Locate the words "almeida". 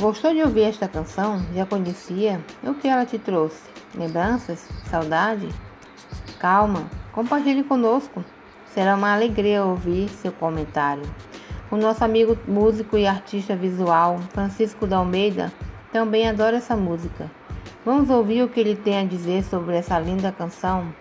14.96-15.52